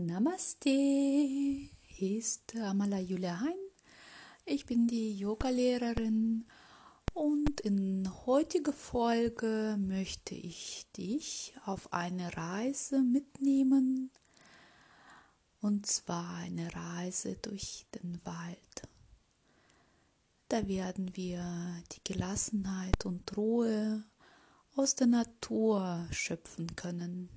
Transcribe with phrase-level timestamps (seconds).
[0.00, 3.58] Namaste, hier ist Amala Julia Hein.
[4.44, 6.46] Ich bin die Yogalehrerin
[7.14, 14.12] und in heutiger Folge möchte ich dich auf eine Reise mitnehmen
[15.62, 18.82] und zwar eine Reise durch den Wald.
[20.48, 24.04] Da werden wir die Gelassenheit und Ruhe
[24.76, 27.28] aus der Natur schöpfen können.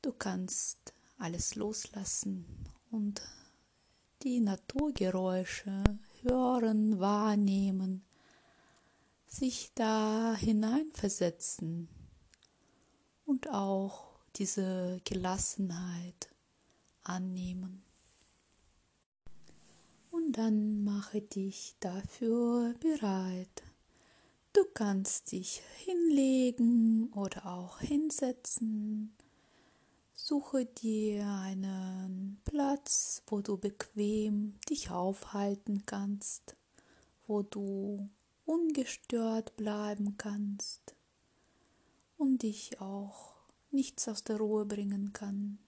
[0.00, 2.44] Du kannst alles loslassen
[2.90, 3.22] und
[4.24, 5.84] die Naturgeräusche
[6.22, 8.04] hören, wahrnehmen,
[9.26, 11.88] sich da hineinversetzen
[13.24, 16.34] und auch diese Gelassenheit
[17.04, 17.84] annehmen.
[20.10, 23.62] Und dann mache dich dafür bereit.
[24.52, 29.16] Du kannst dich hinlegen oder auch hinsetzen
[30.32, 36.56] Suche dir einen Platz, wo du bequem dich aufhalten kannst,
[37.26, 38.08] wo du
[38.46, 40.96] ungestört bleiben kannst
[42.16, 43.34] und dich auch
[43.72, 45.58] nichts aus der Ruhe bringen kann.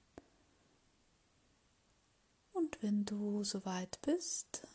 [2.54, 4.66] Und wenn du soweit bist,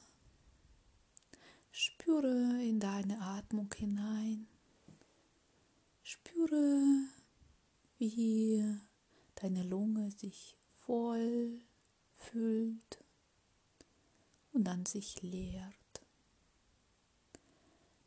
[1.72, 4.46] spüre in deine Atmung hinein.
[6.04, 6.84] Spüre,
[7.98, 8.80] wie
[9.42, 11.62] deine Lunge sich voll
[12.16, 13.04] füllt
[14.52, 15.76] und dann sich leert.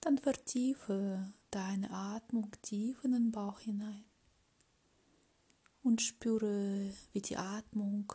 [0.00, 4.04] Dann vertiefe deine Atmung tief in den Bauch hinein
[5.82, 8.12] und spüre, wie die Atmung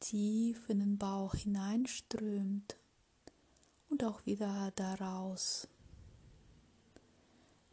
[0.00, 2.76] tief in den Bauch hineinströmt
[3.88, 5.68] und auch wieder daraus.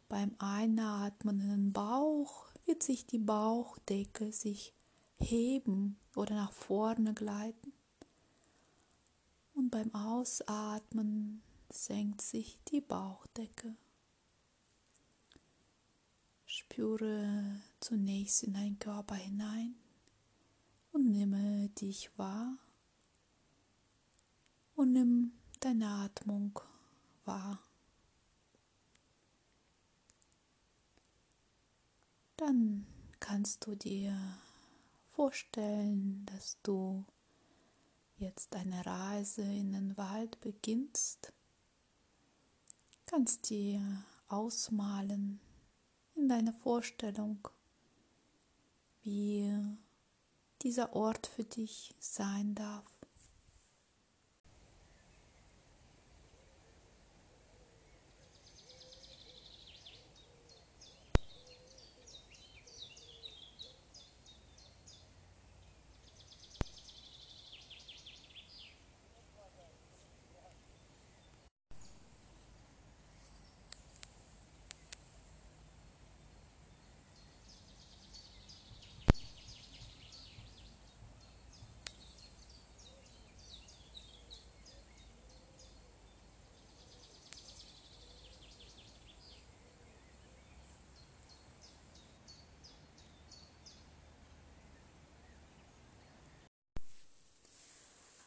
[0.08, 4.74] Beim Einatmen in den Bauch wird sich die Bauchdecke sich
[5.18, 7.72] heben oder nach vorne gleiten.
[9.54, 13.76] Und beim Ausatmen senkt sich die Bauchdecke.
[16.44, 19.74] Spüre zunächst in deinen Körper hinein
[20.92, 22.58] und nimme dich wahr
[24.74, 26.58] und nimm deine Atmung
[27.24, 27.60] wahr.
[32.36, 32.86] Dann
[33.20, 34.16] kannst du dir
[35.12, 37.04] vorstellen, dass du
[38.18, 41.32] jetzt eine Reise in den Wald beginnst.
[43.06, 45.40] Kannst dir ausmalen
[46.14, 47.48] in deiner Vorstellung,
[49.02, 49.52] wie
[50.62, 52.96] dieser Ort für dich sein darf.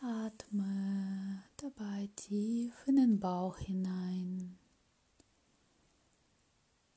[0.01, 4.59] Atme dabei tief in den Bauch hinein.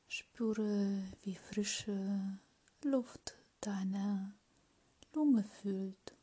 [0.08, 2.38] Spüre, wie frische
[2.82, 4.34] Luft deine
[5.14, 6.16] Lunge füllt.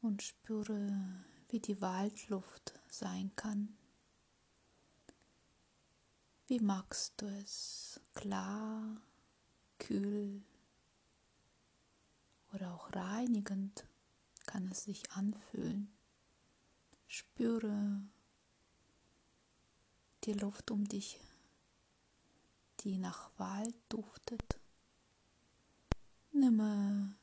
[0.00, 3.76] Und spüre, wie die Waldluft sein kann.
[6.46, 8.00] Wie magst du es?
[8.14, 9.00] Klar,
[9.78, 10.42] kühl
[12.52, 13.86] oder auch reinigend?
[14.46, 15.93] kann es sich anfühlen.
[17.16, 18.02] Spüre
[20.24, 21.20] die Luft um dich,
[22.80, 24.58] die nach Wald duftet.
[26.32, 27.14] Nimm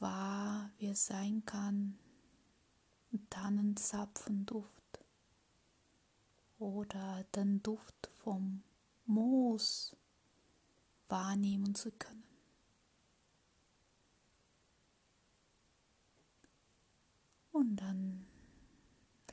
[0.00, 1.98] wahr, wie es sein kann,
[3.30, 5.00] Tannenzapfenduft
[6.58, 8.62] oder den Duft vom
[9.06, 9.96] Moos
[11.08, 12.24] wahrnehmen zu können.
[17.50, 18.21] Und dann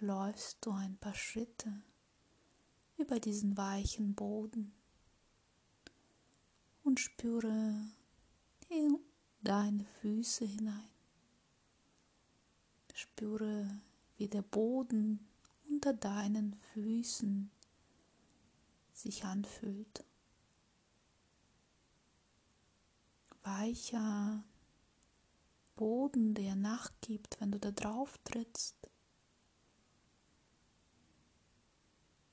[0.01, 1.81] läufst du ein paar Schritte
[2.97, 4.73] über diesen weichen Boden
[6.83, 7.87] und spüre
[8.69, 8.99] in
[9.41, 10.89] deine Füße hinein.
[12.93, 13.69] Spüre,
[14.17, 15.27] wie der Boden
[15.69, 17.49] unter deinen Füßen
[18.93, 20.03] sich anfühlt.
[23.49, 24.43] weicher
[25.75, 28.88] Boden, der nachgibt, wenn du da drauf trittst.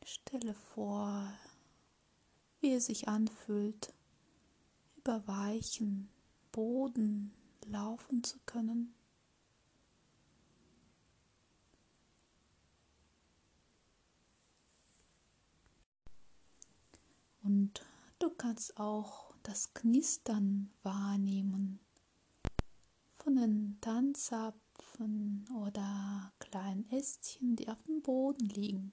[0.09, 1.33] Stelle vor,
[2.61, 3.93] wie es sich anfühlt,
[4.99, 6.09] über weichen
[6.53, 7.35] Boden
[7.67, 8.95] laufen zu können.
[17.43, 17.85] Und
[18.21, 21.81] du kannst auch das Knistern wahrnehmen
[23.17, 28.93] von den Tanzapfen oder kleinen Ästchen, die auf dem Boden liegen.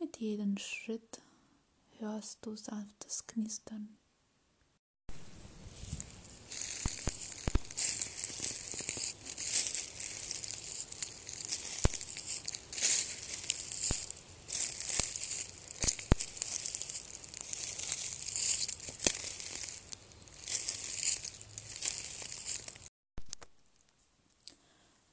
[0.00, 1.20] Mit jedem Schritt
[1.98, 3.96] hörst du sanftes Knistern.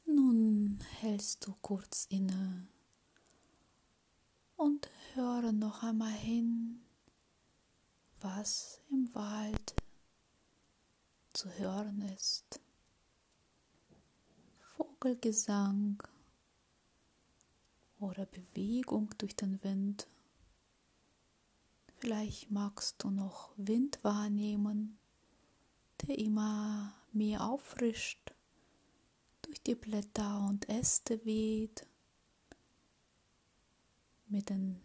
[0.06, 2.68] Nun hältst du kurz inne
[5.46, 6.82] höre noch einmal hin,
[8.20, 9.76] was im Wald
[11.34, 12.60] zu hören ist.
[14.76, 16.02] Vogelgesang
[18.00, 20.08] oder Bewegung durch den Wind.
[22.00, 24.98] Vielleicht magst du noch Wind wahrnehmen,
[26.02, 28.34] der immer mehr auffrischt,
[29.44, 31.86] durch die Blätter und Äste weht
[34.28, 34.82] mit den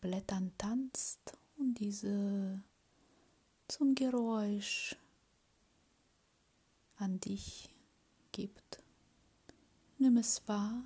[0.00, 2.62] Blättern tanzt und diese
[3.68, 4.96] zum Geräusch
[6.96, 7.70] an dich
[8.32, 8.82] gibt.
[9.98, 10.82] Nimm es wahr,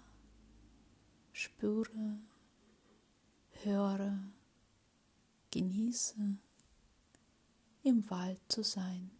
[1.32, 2.18] spüre,
[3.62, 4.18] höre,
[5.50, 6.36] genieße,
[7.84, 9.10] im Wald zu sein.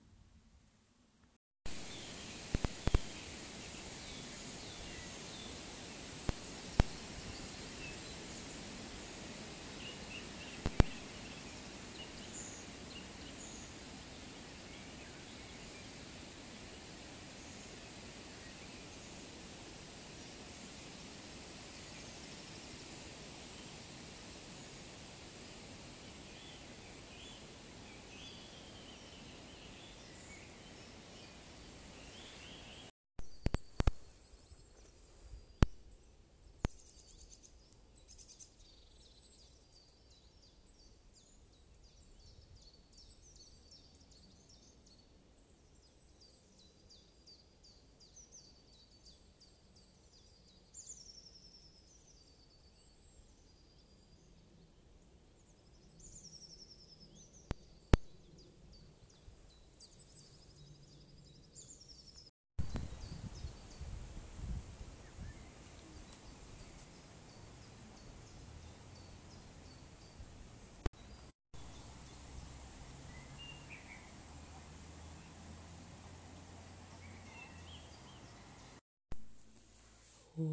[80.36, 80.46] Nun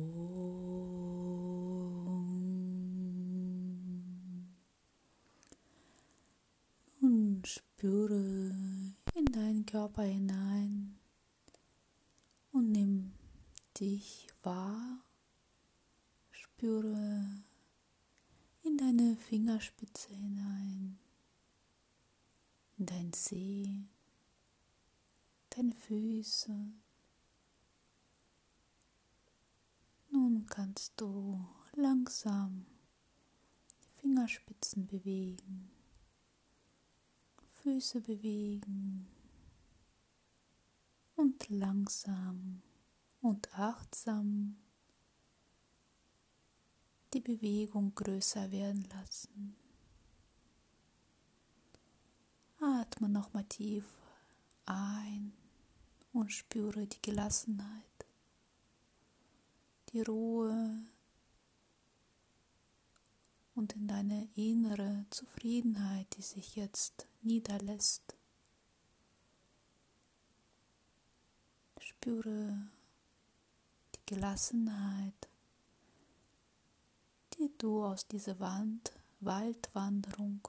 [7.44, 8.54] spüre
[9.16, 11.00] in deinen Körper hinein
[12.52, 13.14] und nimm
[13.80, 15.04] dich wahr.
[16.30, 17.42] Spüre
[18.62, 21.00] in deine Fingerspitze hinein,
[22.78, 23.88] in dein See,
[25.50, 26.81] deine Füße.
[30.22, 32.68] Nun kannst du langsam
[33.82, 35.72] die Fingerspitzen bewegen,
[37.64, 39.08] Füße bewegen
[41.16, 42.62] und langsam
[43.22, 44.58] und achtsam
[47.16, 49.56] die Bewegung größer werden lassen.
[52.60, 53.86] Atme nochmal tief
[54.68, 55.34] ein
[56.14, 57.91] und spüre die Gelassenheit
[59.94, 60.86] die Ruhe
[63.56, 68.16] und in deine innere Zufriedenheit, die sich jetzt niederlässt.
[71.80, 72.70] Spüre
[73.96, 75.30] die Gelassenheit,
[77.34, 80.48] die du aus dieser Wand, Waldwanderung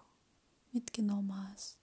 [0.73, 1.79] mitgenommen hast.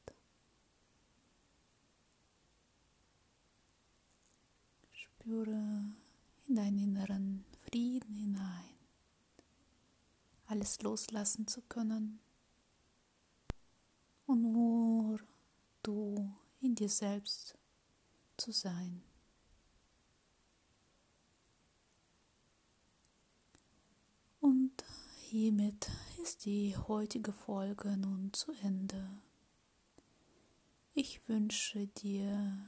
[4.92, 5.84] Spüre
[6.48, 8.74] in deinen inneren Frieden hinein,
[10.48, 12.20] alles loslassen zu können
[14.26, 15.20] und nur
[15.84, 17.60] du in dir selbst
[18.38, 19.04] zu sein.
[24.40, 24.84] Und
[25.18, 25.92] hiermit
[26.24, 29.22] ist die heutige Folge nun zu Ende.
[30.96, 32.68] Ich wünsche dir,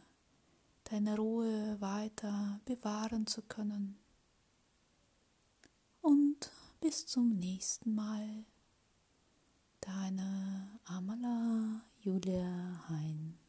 [0.84, 4.01] deine Ruhe weiter bewahren zu können.
[6.82, 8.44] Bis zum nächsten Mal.
[9.82, 13.41] Deine Amala Julia Hein.